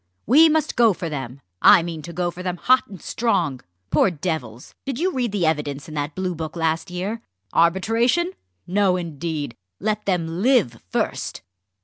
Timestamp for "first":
10.89-11.43